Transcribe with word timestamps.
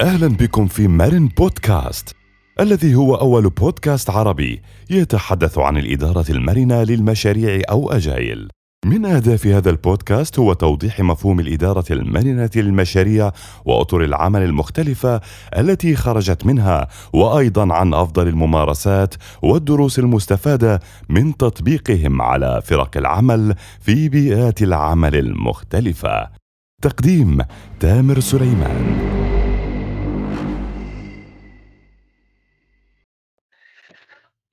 أهلا 0.00 0.28
بكم 0.28 0.66
في 0.66 0.88
مارن 0.88 1.28
بودكاست 1.28 2.16
الذي 2.60 2.94
هو 2.94 3.14
أول 3.14 3.50
بودكاست 3.50 4.10
عربي 4.10 4.62
يتحدث 4.90 5.58
عن 5.58 5.76
الإدارة 5.76 6.24
المرنه 6.30 6.82
للمشاريع 6.82 7.62
أو 7.70 7.92
أجايل. 7.92 8.48
من 8.86 9.06
أهداف 9.06 9.46
هذا 9.46 9.70
البودكاست 9.70 10.38
هو 10.38 10.52
توضيح 10.52 11.00
مفهوم 11.00 11.40
الإدارة 11.40 11.84
المرنه 11.90 12.50
للمشاريع 12.56 13.30
وأطر 13.64 14.04
العمل 14.04 14.42
المختلفة 14.42 15.20
التي 15.58 15.96
خرجت 15.96 16.46
منها 16.46 16.88
وأيضا 17.12 17.74
عن 17.74 17.94
أفضل 17.94 18.28
الممارسات 18.28 19.14
والدروس 19.42 19.98
المستفادة 19.98 20.80
من 21.08 21.36
تطبيقهم 21.36 22.22
على 22.22 22.62
فرق 22.64 22.96
العمل 22.96 23.54
في 23.80 24.08
بيئات 24.08 24.62
العمل 24.62 25.16
المختلفة. 25.16 26.28
تقديم 26.82 27.38
تامر 27.80 28.20
سليمان. 28.20 29.13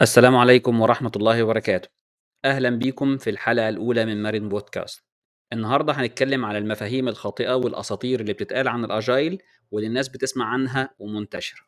السلام 0.01 0.35
عليكم 0.35 0.81
ورحمة 0.81 1.11
الله 1.15 1.43
وبركاته. 1.43 1.89
أهلا 2.45 2.69
بيكم 2.69 3.17
في 3.17 3.29
الحلقة 3.29 3.69
الأولى 3.69 4.05
من 4.05 4.23
مارين 4.23 4.49
بودكاست. 4.49 5.05
النهاردة 5.53 5.93
هنتكلم 5.93 6.45
على 6.45 6.57
المفاهيم 6.57 7.07
الخاطئة 7.07 7.53
والأساطير 7.53 8.19
اللي 8.19 8.33
بتتقال 8.33 8.67
عن 8.67 8.85
الأجايل 8.85 9.41
واللي 9.71 9.87
الناس 9.87 10.09
بتسمع 10.09 10.45
عنها 10.45 10.89
ومنتشرة. 10.99 11.61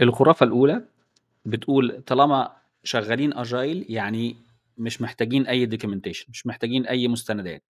الخرافة 0.00 0.46
الأولى 0.46 0.84
بتقول 1.44 2.02
طالما 2.02 2.56
شغالين 2.84 3.32
أجايل 3.32 3.86
يعني 3.88 4.36
مش 4.78 5.02
محتاجين 5.02 5.46
أي 5.46 5.66
دوكيومنتيشن 5.66 6.26
مش 6.30 6.46
محتاجين 6.46 6.86
أي 6.86 7.08
مستندات. 7.08 7.62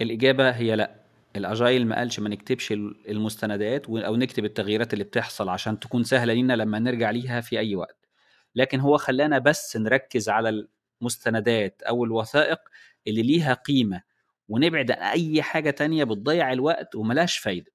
الإجابة 0.00 0.50
هي 0.50 0.76
لأ. 0.76 1.05
الأجايل 1.36 1.86
ما 1.86 1.96
قالش 1.96 2.20
ما 2.20 2.28
نكتبش 2.28 2.72
المستندات 3.08 3.86
أو 3.88 4.16
نكتب 4.16 4.44
التغييرات 4.44 4.92
اللي 4.92 5.04
بتحصل 5.04 5.48
عشان 5.48 5.78
تكون 5.80 6.04
سهلة 6.04 6.32
لينا 6.32 6.52
لما 6.52 6.78
نرجع 6.78 7.10
ليها 7.10 7.40
في 7.40 7.58
أي 7.58 7.74
وقت. 7.76 8.08
لكن 8.54 8.80
هو 8.80 8.96
خلانا 8.96 9.38
بس 9.38 9.76
نركز 9.76 10.28
على 10.28 10.66
المستندات 11.02 11.82
أو 11.82 12.04
الوثائق 12.04 12.58
اللي 13.06 13.22
ليها 13.22 13.54
قيمة 13.54 14.02
ونبعد 14.48 14.90
عن 14.90 14.98
أي 14.98 15.42
حاجة 15.42 15.70
تانية 15.70 16.04
بتضيع 16.04 16.52
الوقت 16.52 16.94
وملاش 16.94 17.38
فايدة. 17.38 17.72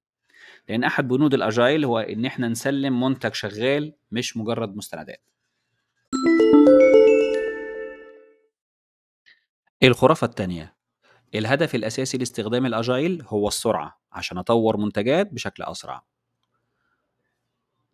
لأن 0.68 0.84
أحد 0.84 1.08
بنود 1.08 1.34
الأجايل 1.34 1.84
هو 1.84 1.98
إن 1.98 2.24
إحنا 2.24 2.48
نسلم 2.48 3.00
منتج 3.00 3.34
شغال 3.34 3.94
مش 4.12 4.36
مجرد 4.36 4.76
مستندات. 4.76 5.22
الخرافة 9.82 10.26
الثانية 10.26 10.74
الهدف 11.34 11.74
الأساسي 11.74 12.18
لاستخدام 12.18 12.66
الأجايل 12.66 13.22
هو 13.28 13.48
السرعة 13.48 14.00
عشان 14.12 14.38
أطور 14.38 14.76
منتجات 14.76 15.32
بشكل 15.32 15.62
أسرع. 15.62 16.02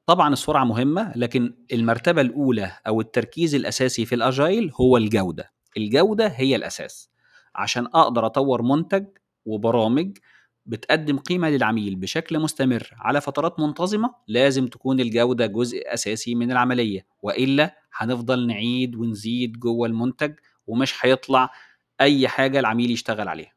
طبعا 0.07 0.33
السرعة 0.33 0.65
مهمة 0.65 1.13
لكن 1.17 1.55
المرتبة 1.73 2.21
الأولى 2.21 2.73
أو 2.87 3.01
التركيز 3.01 3.55
الأساسي 3.55 4.05
في 4.05 4.15
الأجايل 4.15 4.73
هو 4.81 4.97
الجودة. 4.97 5.53
الجودة 5.77 6.27
هي 6.27 6.57
الأساس. 6.57 7.11
عشان 7.55 7.87
أقدر 7.87 8.27
أطور 8.27 8.63
منتج 8.63 9.05
وبرامج 9.45 10.19
بتقدم 10.67 11.19
قيمة 11.19 11.51
للعميل 11.51 11.97
بشكل 11.97 12.39
مستمر 12.39 12.91
على 12.99 13.21
فترات 13.21 13.61
منتظمة 13.61 14.15
لازم 14.29 14.67
تكون 14.67 15.01
الجودة 15.01 15.47
جزء 15.47 15.83
أساسي 15.87 16.35
من 16.35 16.53
العملية 16.53 17.07
وإلا 17.23 17.77
هنفضل 17.93 18.47
نعيد 18.47 18.97
ونزيد 18.97 19.59
جوه 19.59 19.87
المنتج 19.87 20.35
ومش 20.67 20.95
هيطلع 21.07 21.51
أي 22.01 22.29
حاجة 22.29 22.61
العميل 22.61 22.91
يشتغل 22.91 23.29
عليها. 23.29 23.53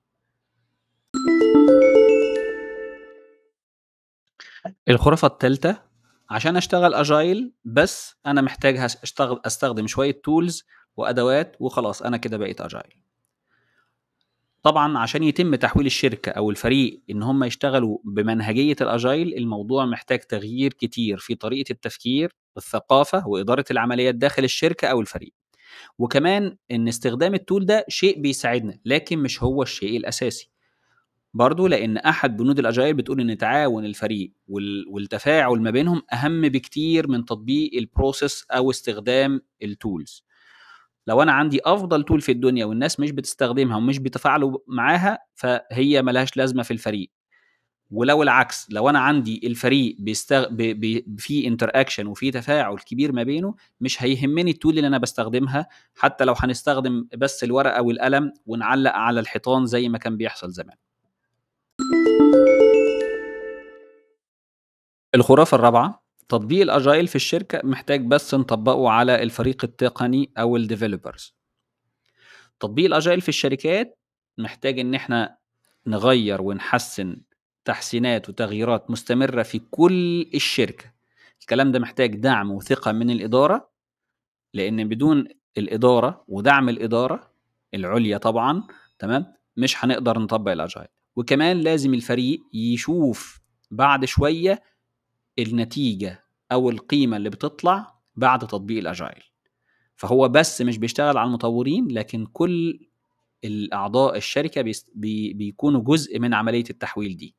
الخرافة 4.89 5.27
الثالثه 5.27 5.81
عشان 6.29 6.57
أشتغل 6.57 6.93
أجايل 6.93 7.53
بس 7.65 8.15
أنا 8.25 8.41
محتاج 8.41 8.75
أستخدم 9.45 9.87
شوية 9.87 10.21
تولز 10.23 10.63
وأدوات 10.97 11.55
وخلاص 11.59 12.01
أنا 12.01 12.17
كده 12.17 12.37
بقيت 12.37 12.61
Agile. 12.61 13.01
طبعا 14.63 14.97
عشان 14.97 15.23
يتم 15.23 15.55
تحويل 15.55 15.85
الشركة 15.85 16.31
أو 16.31 16.49
الفريق 16.49 17.01
إن 17.09 17.23
هم 17.23 17.43
يشتغلوا 17.43 17.97
بمنهجية 18.03 18.75
ال 18.81 18.90
Agile 18.90 19.37
الموضوع 19.37 19.85
محتاج 19.85 20.19
تغيير 20.19 20.73
كتير 20.73 21.17
في 21.17 21.35
طريقة 21.35 21.71
التفكير 21.71 22.31
الثقافة 22.57 23.27
وإدارة 23.27 23.65
العمليات 23.71 24.15
داخل 24.15 24.43
الشركة 24.43 24.87
أو 24.87 25.01
الفريق. 25.01 25.33
وكمان 25.97 26.57
إن 26.71 26.87
استخدام 26.87 27.33
ال 27.33 27.39
tool 27.39 27.65
ده 27.65 27.85
شيء 27.89 28.19
بيساعدنا 28.21 28.79
لكن 28.85 29.19
مش 29.19 29.43
هو 29.43 29.63
الشيء 29.63 29.97
الأساسي. 29.97 30.51
برضو 31.33 31.67
لأن 31.67 31.97
أحد 31.97 32.37
بنود 32.37 32.59
ال 32.59 32.65
Agile 32.65 32.93
بتقول 32.93 33.21
إن 33.21 33.37
تعاون 33.37 33.85
الفريق 33.85 34.31
والتفاعل 34.91 35.59
ما 35.61 35.71
بينهم 35.71 36.01
أهم 36.13 36.41
بكتير 36.41 37.07
من 37.07 37.25
تطبيق 37.25 37.71
ال 37.75 37.84
process 37.84 38.45
أو 38.51 38.71
استخدام 38.71 39.41
ال 39.63 39.73
tools 39.73 40.23
لو 41.07 41.21
أنا 41.21 41.31
عندي 41.31 41.59
أفضل 41.65 42.03
tool 42.03 42.21
في 42.21 42.31
الدنيا 42.31 42.65
والناس 42.65 42.99
مش 42.99 43.11
بتستخدمها 43.11 43.77
ومش 43.77 43.99
بيتفاعلوا 43.99 44.57
معاها 44.67 45.19
فهي 45.35 46.01
ملهاش 46.01 46.37
لازمة 46.37 46.63
في 46.63 46.71
الفريق. 46.71 47.09
ولو 47.91 48.23
العكس 48.23 48.67
لو 48.69 48.89
أنا 48.89 48.99
عندي 48.99 49.41
الفريق 49.47 49.95
بيستغ... 49.99 50.49
بي... 50.49 50.73
بي... 50.73 51.05
في 51.17 51.47
interaction 51.47 52.07
وفي 52.07 52.31
تفاعل 52.31 52.77
كبير 52.77 53.11
ما 53.11 53.23
بينه 53.23 53.55
مش 53.81 54.03
هيهمني 54.03 54.51
ال 54.51 54.56
tool 54.56 54.77
اللي 54.77 54.87
أنا 54.87 54.97
بستخدمها 54.97 55.67
حتى 55.95 56.25
لو 56.25 56.33
هنستخدم 56.37 57.07
بس 57.17 57.43
الورقة 57.43 57.81
والقلم 57.81 58.33
ونعلق 58.45 58.91
على 58.91 59.19
الحيطان 59.19 59.65
زي 59.65 59.89
ما 59.89 59.97
كان 59.97 60.17
بيحصل 60.17 60.51
زمان. 60.51 60.75
الخرافة 65.15 65.55
الرابعة 65.55 66.03
تطبيق 66.29 66.61
الأجايل 66.61 67.07
في 67.07 67.15
الشركة 67.15 67.61
محتاج 67.63 68.05
بس 68.05 68.33
نطبقه 68.33 68.89
على 68.89 69.23
الفريق 69.23 69.63
التقني 69.63 70.31
أو 70.37 70.55
الديفلوبرز 70.55 71.35
تطبيق 72.59 72.85
الأجايل 72.85 73.21
في 73.21 73.29
الشركات 73.29 73.99
محتاج 74.37 74.79
إن 74.79 74.95
إحنا 74.95 75.37
نغير 75.87 76.41
ونحسن 76.41 77.21
تحسينات 77.65 78.29
وتغييرات 78.29 78.91
مستمرة 78.91 79.43
في 79.43 79.59
كل 79.71 80.21
الشركة. 80.33 80.91
الكلام 81.41 81.71
ده 81.71 81.79
محتاج 81.79 82.15
دعم 82.15 82.51
وثقة 82.51 82.91
من 82.91 83.09
الإدارة 83.09 83.69
لأن 84.53 84.89
بدون 84.89 85.27
الإدارة 85.57 86.23
ودعم 86.27 86.69
الإدارة 86.69 87.31
العليا 87.73 88.17
طبعا 88.17 88.63
تمام؟ 88.99 89.33
مش 89.57 89.85
هنقدر 89.85 90.19
نطبق 90.19 90.51
الأجايل 90.51 90.87
وكمان 91.15 91.61
لازم 91.61 91.93
الفريق 91.93 92.39
يشوف 92.53 93.41
بعد 93.71 94.05
شوية 94.05 94.63
النتيجة 95.39 96.23
أو 96.51 96.69
القيمة 96.69 97.17
اللي 97.17 97.29
بتطلع 97.29 97.99
بعد 98.15 98.39
تطبيق 98.39 98.77
الأجايل 98.79 99.23
فهو 99.95 100.29
بس 100.29 100.61
مش 100.61 100.77
بيشتغل 100.77 101.17
على 101.17 101.27
المطورين 101.27 101.87
لكن 101.91 102.25
كل 102.25 102.79
الأعضاء 103.43 104.17
الشركة 104.17 104.73
بيكونوا 105.33 105.81
جزء 105.81 106.19
من 106.19 106.33
عملية 106.33 106.63
التحويل 106.69 107.17
دي. 107.17 107.35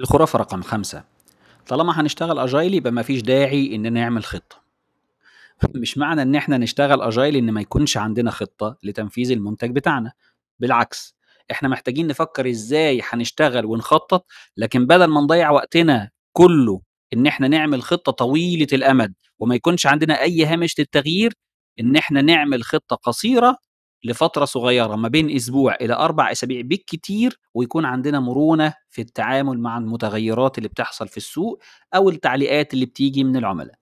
الخرافة 0.00 0.38
رقم 0.38 0.62
خمسة. 0.62 1.04
طالما 1.66 2.00
هنشتغل 2.00 2.38
اجايل 2.38 2.74
يبقى 2.74 2.92
مفيش 2.92 3.22
داعي 3.22 3.74
إننا 3.74 3.90
نعمل 3.90 4.24
خطة. 4.24 4.62
مش 5.74 5.98
معنى 5.98 6.22
إن 6.22 6.34
إحنا 6.34 6.58
نشتغل 6.58 7.02
اجايل 7.02 7.36
إن 7.36 7.50
ما 7.50 7.60
يكونش 7.60 7.96
عندنا 7.96 8.30
خطة 8.30 8.76
لتنفيذ 8.82 9.30
المنتج 9.30 9.70
بتاعنا. 9.70 10.12
بالعكس 10.60 11.16
إحنا 11.50 11.68
محتاجين 11.68 12.06
نفكر 12.06 12.50
إزاي 12.50 13.02
هنشتغل 13.10 13.66
ونخطط 13.66 14.26
لكن 14.56 14.86
بدل 14.86 15.04
ما 15.04 15.20
نضيع 15.20 15.50
وقتنا 15.50 16.10
كله 16.32 16.80
إن 17.12 17.26
إحنا 17.26 17.48
نعمل 17.48 17.82
خطة 17.82 18.12
طويلة 18.12 18.66
الأمد 18.72 19.14
وما 19.38 19.54
يكونش 19.54 19.86
عندنا 19.86 20.22
أي 20.22 20.44
هامش 20.44 20.78
للتغيير 20.78 21.32
إن 21.80 21.96
إحنا 21.96 22.22
نعمل 22.22 22.62
خطة 22.64 22.96
قصيرة 22.96 23.58
لفترة 24.04 24.44
صغيرة 24.44 24.96
ما 24.96 25.08
بين 25.08 25.30
أسبوع 25.36 25.74
إلى 25.74 25.94
أربع 25.94 26.32
أسابيع 26.32 26.60
بالكتير 26.60 27.40
ويكون 27.54 27.84
عندنا 27.84 28.20
مرونة 28.20 28.74
في 28.90 29.00
التعامل 29.02 29.58
مع 29.58 29.78
المتغيرات 29.78 30.58
اللي 30.58 30.68
بتحصل 30.68 31.08
في 31.08 31.16
السوق 31.16 31.62
أو 31.94 32.08
التعليقات 32.08 32.74
اللي 32.74 32.86
بتيجي 32.86 33.24
من 33.24 33.36
العملاء. 33.36 33.74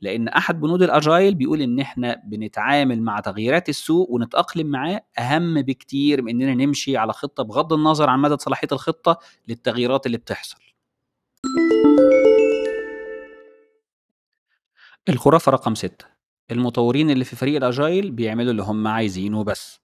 لأن 0.00 0.28
أحد 0.28 0.60
بنود 0.60 0.82
الأجايل 0.82 1.34
بيقول 1.34 1.62
إن 1.62 1.80
إحنا 1.80 2.22
بنتعامل 2.24 3.02
مع 3.02 3.20
تغييرات 3.20 3.68
السوق 3.68 4.10
ونتأقلم 4.10 4.66
معاه 4.66 5.00
أهم 5.18 5.62
بكتير 5.62 6.22
من 6.22 6.42
إننا 6.42 6.66
نمشي 6.66 6.96
على 6.96 7.12
خطة 7.12 7.42
بغض 7.42 7.72
النظر 7.72 8.10
عن 8.10 8.18
مدى 8.18 8.36
صلاحية 8.38 8.68
الخطة 8.72 9.18
للتغييرات 9.48 10.06
اللي 10.06 10.18
بتحصل. 10.18 10.56
الخرافة 15.08 15.52
رقم 15.52 15.74
ستة. 15.74 16.19
المطورين 16.52 17.10
اللي 17.10 17.24
في 17.24 17.36
فريق 17.36 17.56
الاجايل 17.56 18.10
بيعملوا 18.10 18.50
اللي 18.50 18.62
هم 18.62 18.86
عايزينه 18.88 19.44
بس. 19.44 19.80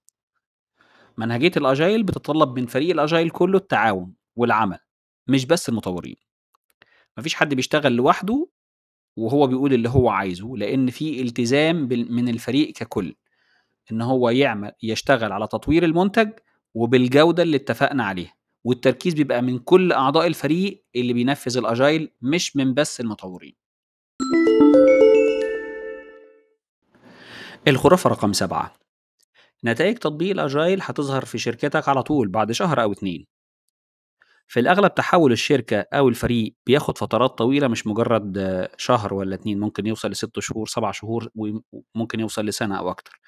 منهجية 1.16 1.52
الاجايل 1.56 2.02
بتتطلب 2.02 2.58
من 2.58 2.66
فريق 2.66 2.90
الاجايل 2.90 3.30
كله 3.30 3.58
التعاون 3.58 4.14
والعمل 4.36 4.78
مش 5.28 5.44
بس 5.46 5.68
المطورين. 5.68 6.16
مفيش 7.18 7.34
حد 7.34 7.54
بيشتغل 7.54 7.92
لوحده 7.92 8.48
وهو 9.16 9.46
بيقول 9.46 9.72
اللي 9.72 9.88
هو 9.88 10.08
عايزه 10.08 10.56
لأن 10.56 10.90
في 10.90 11.22
التزام 11.22 11.76
من 11.90 12.28
الفريق 12.28 12.72
ككل 12.72 13.14
إن 13.92 14.02
هو 14.02 14.30
يعمل 14.30 14.72
يشتغل 14.82 15.32
على 15.32 15.46
تطوير 15.46 15.84
المنتج 15.84 16.30
وبالجودة 16.74 17.42
اللي 17.42 17.56
اتفقنا 17.56 18.04
عليها. 18.04 18.36
والتركيز 18.64 19.14
بيبقى 19.14 19.42
من 19.42 19.58
كل 19.58 19.92
أعضاء 19.92 20.26
الفريق 20.26 20.84
اللي 20.96 21.12
بينفذ 21.12 21.56
الاجايل 21.58 22.10
مش 22.22 22.56
من 22.56 22.74
بس 22.74 23.00
المطورين. 23.00 23.54
الخرافة 27.68 28.10
رقم 28.10 28.32
سبعة. 28.32 28.74
نتائج 29.64 29.98
تطبيق 29.98 30.30
الأجايل 30.30 30.78
هتظهر 30.82 31.24
في 31.24 31.38
شركتك 31.38 31.88
على 31.88 32.02
طول 32.02 32.28
بعد 32.28 32.52
شهر 32.52 32.82
أو 32.82 32.92
اتنين. 32.92 33.26
في 34.48 34.60
الأغلب 34.60 34.94
تحول 34.94 35.32
الشركة 35.32 35.86
أو 35.92 36.08
الفريق 36.08 36.54
بياخد 36.66 36.98
فترات 36.98 37.38
طويلة 37.38 37.68
مش 37.68 37.86
مجرد 37.86 38.66
شهر 38.76 39.14
ولا 39.14 39.34
اتنين 39.34 39.60
ممكن 39.60 39.86
يوصل 39.86 40.10
لست 40.10 40.40
شهور 40.40 40.66
سبع 40.68 40.90
شهور 40.92 41.28
وممكن 41.34 42.20
يوصل 42.20 42.46
لسنة 42.46 42.78
أو 42.78 42.90
أكتر. 42.90 43.20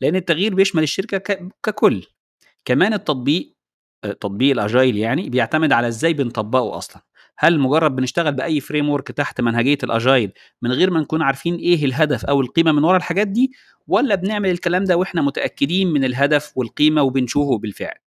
لأن 0.00 0.16
التغيير 0.16 0.54
بيشمل 0.54 0.82
الشركة 0.82 1.18
ككل. 1.62 2.06
كمان 2.64 2.94
التطبيق 2.94 3.54
تطبيق 4.02 4.52
الأجايل 4.52 4.96
يعني 4.96 5.28
بيعتمد 5.30 5.72
على 5.72 5.88
إزاي 5.88 6.12
بنطبقه 6.12 6.78
أصلا. 6.78 7.02
هل 7.38 7.58
مجرد 7.58 7.96
بنشتغل 7.96 8.32
بأي 8.32 8.60
فريم 8.60 8.88
ورك 8.90 9.08
تحت 9.12 9.40
منهجية 9.40 9.78
الأجايل 9.82 10.32
من 10.62 10.72
غير 10.72 10.90
ما 10.90 11.00
نكون 11.00 11.22
عارفين 11.22 11.54
إيه 11.54 11.84
الهدف 11.84 12.24
أو 12.24 12.40
القيمة 12.40 12.72
من 12.72 12.84
ورا 12.84 12.96
الحاجات 12.96 13.26
دي 13.28 13.52
ولا 13.86 14.14
بنعمل 14.14 14.50
الكلام 14.50 14.84
ده 14.84 14.96
وإحنا 14.96 15.22
متأكدين 15.22 15.88
من 15.92 16.04
الهدف 16.04 16.52
والقيمة 16.56 17.02
وبنشوفه 17.02 17.58
بالفعل؟ 17.58 17.98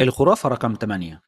الخرافة 0.00 0.48
رقم 0.48 0.74
8 0.74 1.22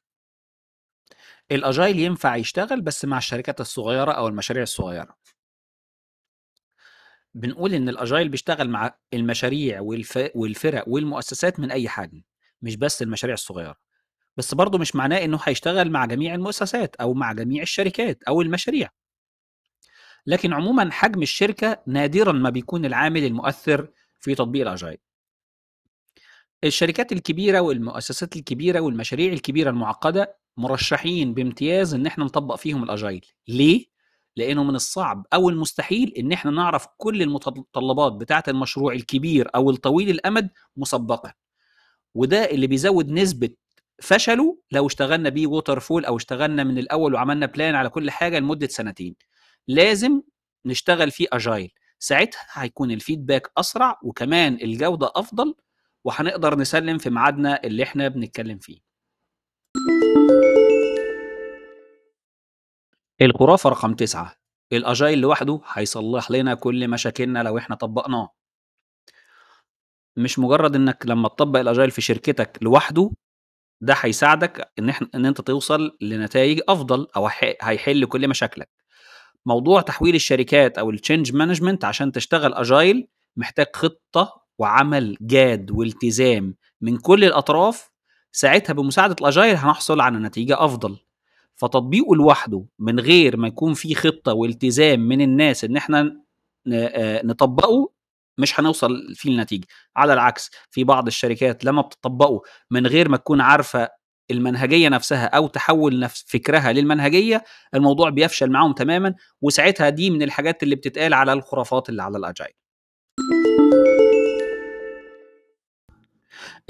الأجايل 1.52 1.98
ينفع 1.98 2.36
يشتغل 2.36 2.80
بس 2.80 3.04
مع 3.04 3.18
الشركات 3.18 3.60
الصغيرة 3.60 4.12
أو 4.12 4.28
المشاريع 4.28 4.62
الصغيرة. 4.62 5.16
بنقول 7.34 7.74
إن 7.74 7.88
الأجايل 7.88 8.28
بيشتغل 8.28 8.70
مع 8.70 8.98
المشاريع 9.14 9.80
والف... 9.80 10.18
والفرق 10.34 10.84
والمؤسسات 10.88 11.60
من 11.60 11.70
أي 11.70 11.88
حجم. 11.88 12.22
مش 12.62 12.76
بس 12.76 13.02
المشاريع 13.02 13.34
الصغيرة 13.34 13.76
بس 14.36 14.54
برضه 14.54 14.78
مش 14.78 14.96
معناه 14.96 15.24
إنه 15.24 15.38
هيشتغل 15.44 15.90
مع 15.90 16.04
جميع 16.06 16.34
المؤسسات 16.34 16.96
أو 16.96 17.14
مع 17.14 17.32
جميع 17.32 17.62
الشركات 17.62 18.22
أو 18.22 18.42
المشاريع. 18.42 18.88
لكن 20.26 20.52
عموما 20.52 20.90
حجم 20.92 21.22
الشركة 21.22 21.82
نادرا 21.86 22.32
ما 22.32 22.50
بيكون 22.50 22.84
العامل 22.84 23.24
المؤثر 23.24 23.88
في 24.20 24.34
تطبيق 24.34 24.62
الأجايل 24.62 24.98
الشركات 26.64 27.12
الكبيرة 27.12 27.60
والمؤسسات 27.60 28.36
الكبيرة 28.36 28.80
والمشاريع 28.80 29.32
الكبيرة 29.32 29.70
المعقدة 29.70 30.38
مرشحين 30.56 31.34
بامتياز 31.34 31.94
إن 31.94 32.06
إحنا 32.06 32.24
نطبق 32.24 32.54
فيهم 32.56 32.82
ال 32.82 32.88
Agile. 32.88 33.26
ليه؟ 33.48 33.86
لأنه 34.36 34.64
من 34.64 34.74
الصعب 34.74 35.26
أو 35.32 35.48
المستحيل 35.48 36.14
إن 36.18 36.32
إحنا 36.32 36.50
نعرف 36.50 36.86
كل 36.96 37.22
المتطلبات 37.22 38.12
بتاعة 38.12 38.44
المشروع 38.48 38.92
الكبير 38.92 39.48
أو 39.54 39.70
الطويل 39.70 40.10
الأمد 40.10 40.50
مسبقا. 40.76 41.32
وده 42.14 42.44
اللي 42.50 42.66
بيزود 42.66 43.10
نسبة 43.10 43.50
فشله 44.02 44.58
لو 44.72 44.86
اشتغلنا 44.86 45.28
بيه 45.28 45.46
waterfall 45.46 46.04
أو 46.04 46.16
اشتغلنا 46.16 46.64
من 46.64 46.78
الأول 46.78 47.14
وعملنا 47.14 47.46
plan 47.46 47.74
على 47.74 47.88
كل 47.88 48.10
حاجة 48.10 48.38
لمدة 48.38 48.66
سنتين. 48.66 49.16
لازم 49.68 50.22
نشتغل 50.66 51.10
فيه 51.10 51.26
Agile 51.32 51.72
ساعتها 51.98 52.40
هيكون 52.52 52.90
الفيدباك 52.90 53.52
أسرع 53.58 53.98
وكمان 54.02 54.54
الجودة 54.54 55.12
أفضل 55.16 55.54
وهنقدر 56.04 56.58
نسلم 56.58 56.98
في 56.98 57.10
ميعادنا 57.10 57.64
اللي 57.64 57.82
إحنا 57.82 58.08
بنتكلم 58.08 58.58
فيه. 58.58 58.78
الخرافة 63.22 63.70
رقم 63.70 63.94
تسعة. 63.94 64.36
الأجايل 64.72 65.18
لوحده 65.18 65.60
هيصلح 65.66 66.30
لنا 66.30 66.54
كل 66.54 66.88
مشاكلنا 66.88 67.42
لو 67.42 67.58
إحنا 67.58 67.76
طبقناه. 67.76 68.30
مش 70.16 70.38
مجرد 70.38 70.76
إنك 70.76 71.02
لما 71.06 71.28
تطبق 71.28 71.60
الأجايل 71.60 71.90
في 71.90 72.00
شركتك 72.00 72.58
لوحده 72.62 73.10
ده 73.80 73.94
هيساعدك 74.00 74.70
إن 74.78 74.88
إحنا 74.88 75.08
إن 75.14 75.26
أنت 75.26 75.40
توصل 75.40 75.96
لنتائج 76.00 76.60
أفضل 76.68 77.06
أو 77.16 77.26
هي- 77.26 77.56
هيحل 77.62 78.04
كل 78.04 78.28
مشاكلك. 78.28 78.68
موضوع 79.46 79.80
تحويل 79.80 80.14
الشركات 80.14 80.78
أو 80.78 80.90
ال 80.90 80.96
change 80.96 81.32
management 81.34 81.84
عشان 81.84 82.12
تشتغل 82.12 82.54
Agile 82.54 83.08
محتاج 83.36 83.66
خطة 83.74 84.42
وعمل 84.58 85.16
جاد 85.20 85.70
والتزام 85.70 86.54
من 86.80 86.96
كل 86.96 87.24
الأطراف. 87.24 87.90
ساعتها 88.32 88.72
بمساعدة 88.74 89.16
ال 89.20 89.26
Agile 89.26 89.56
هنحصل 89.56 90.00
على 90.00 90.18
نتيجة 90.18 90.64
أفضل. 90.64 90.98
فتطبيقه 91.56 92.16
لوحده 92.16 92.64
من 92.78 93.00
غير 93.00 93.36
ما 93.36 93.48
يكون 93.48 93.74
في 93.74 93.94
خطة 93.94 94.32
والتزام 94.32 95.00
من 95.00 95.20
الناس 95.20 95.64
إن 95.64 95.76
إحنا 95.76 96.22
نطبقه 97.24 97.91
مش 98.42 98.60
هنوصل 98.60 99.14
فيه 99.14 99.30
لنتيجه 99.30 99.66
على 99.96 100.12
العكس 100.12 100.50
في 100.70 100.84
بعض 100.84 101.06
الشركات 101.06 101.64
لما 101.64 101.82
بتطبقه 101.82 102.42
من 102.70 102.86
غير 102.86 103.08
ما 103.08 103.16
تكون 103.16 103.40
عارفة 103.40 103.88
المنهجية 104.30 104.88
نفسها 104.88 105.26
أو 105.26 105.46
تحول 105.46 105.98
نفس 106.00 106.24
فكرها 106.28 106.72
للمنهجية 106.72 107.44
الموضوع 107.74 108.10
بيفشل 108.10 108.50
معاهم 108.50 108.72
تماما 108.72 109.14
وساعتها 109.42 109.88
دي 109.88 110.10
من 110.10 110.22
الحاجات 110.22 110.62
اللي 110.62 110.74
بتتقال 110.74 111.14
على 111.14 111.32
الخرافات 111.32 111.88
اللي 111.88 112.02
على 112.02 112.18
ال 112.18 112.24
Agile 112.24 112.52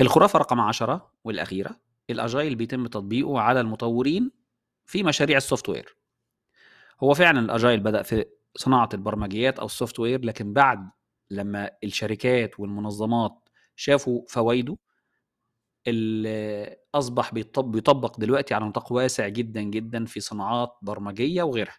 الخرافة 0.01 0.39
رقم 0.39 0.61
عشرة 0.61 1.11
والأخيرة 1.25 1.77
ال 2.11 2.18
Agile 2.18 2.55
بيتم 2.55 2.87
تطبيقه 2.87 3.41
على 3.41 3.61
المطورين 3.61 4.31
في 4.87 5.03
مشاريع 5.03 5.37
ال 5.37 5.69
software. 5.69 5.97
هو 7.03 7.15
فعلا 7.15 7.41
ال 7.41 7.47
Agile 7.47 7.81
بدأ 7.81 8.03
في 8.03 8.25
صناعة 8.57 8.89
البرمجيات 8.95 9.59
أو 9.59 9.67
ال 9.67 10.01
software 10.01 10.25
لكن 10.25 10.53
بعد 10.53 10.91
لما 11.33 11.71
الشركات 11.85 12.61
والمنظمات 12.61 13.49
شافوا 13.77 14.23
فوائده 14.29 14.77
اللي 15.87 16.77
أصبح 16.95 17.35
بيطبق, 17.35 18.21
دلوقتي 18.21 18.55
على 18.55 18.65
نطاق 18.65 18.93
واسع 18.93 19.29
جدا 19.29 19.63
جدا 19.63 20.05
في 20.05 20.21
صناعات 20.21 20.77
برمجية 20.83 21.43
وغيرها 21.43 21.79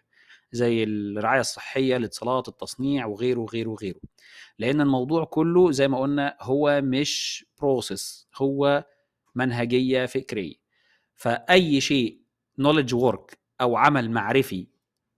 زي 0.52 0.84
الرعاية 0.84 1.40
الصحية 1.40 1.96
الاتصالات 1.96 2.48
التصنيع 2.48 3.06
وغيره 3.06 3.40
وغيره 3.40 3.68
وغيره. 3.70 4.00
لأن 4.58 4.80
الموضوع 4.80 5.24
كله 5.24 5.70
زي 5.72 5.88
ما 5.88 5.98
قلنا 5.98 6.36
هو 6.40 6.80
مش 6.84 7.46
process 7.60 8.28
هو 8.36 8.84
منهجية 9.34 10.06
فكرية. 10.06 10.54
فأي 11.14 11.80
شيء 11.80 12.20
knowledge 12.58 12.94
work 12.94 13.38
أو 13.60 13.76
عمل 13.76 14.10
معرفي 14.10 14.66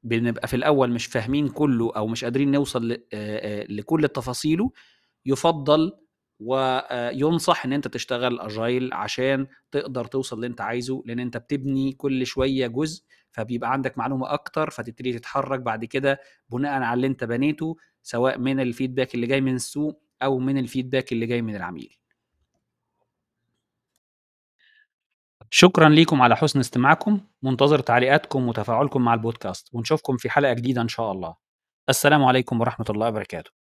بنبقى 0.06 0.48
في 0.48 0.56
الأول 0.56 0.90
مش 0.90 1.06
فاهمين 1.06 1.48
كله 1.48 1.92
أو 1.96 2.06
مش 2.06 2.24
قادرين 2.24 2.50
نوصل 2.50 2.98
لكل 3.68 4.08
تفاصيله 4.08 4.70
يفضل 5.26 5.92
وينصح 6.40 7.64
إن 7.64 7.72
أنت 7.72 7.88
تشتغل 7.88 8.40
Agile 8.40 8.92
عشان 8.92 9.46
تقدر 9.70 10.04
توصل 10.04 10.36
اللي 10.36 10.46
أنت 10.46 10.60
عايزه 10.60 11.02
لأن 11.06 11.18
أنت 11.18 11.36
بتبني 11.36 11.92
كل 11.92 12.26
شوية 12.26 12.66
جزء 12.66 13.04
فبيبقى 13.32 13.72
عندك 13.72 13.98
معلومة 13.98 14.32
أكتر 14.32 14.70
فتبتدي 14.70 15.12
تتحرك 15.18 15.60
بعد 15.60 15.84
كده 15.84 16.20
بناء 16.50 16.72
على 16.82 16.94
اللي 16.94 17.06
أنت 17.06 17.24
بنيته 17.24 17.76
سواء 18.02 18.38
من 18.38 18.60
الفيدباك 18.60 19.14
اللي 19.14 19.26
جاي 19.26 19.40
من 19.40 19.54
السوق 19.54 20.02
أو 20.22 20.38
من 20.38 20.58
الفيدباك 20.58 21.12
اللي 21.12 21.26
جاي 21.26 21.42
من 21.42 21.56
العميل. 21.56 21.96
شكرا 25.50 25.88
ليكم 25.88 26.22
على 26.22 26.36
حسن 26.36 26.60
استماعكم 26.60 27.20
منتظر 27.42 27.78
تعليقاتكم 27.78 28.48
وتفاعلكم 28.48 29.02
مع 29.02 29.14
البودكاست 29.14 29.74
ونشوفكم 29.74 30.16
في 30.16 30.30
حلقة 30.30 30.52
جديدة 30.52 30.82
إن 30.82 30.88
شاء 30.88 31.12
الله. 31.12 31.34
السلام 31.88 32.24
عليكم 32.24 32.60
ورحمة 32.60 32.86
الله 32.90 33.08
وبركاته. 33.08 33.55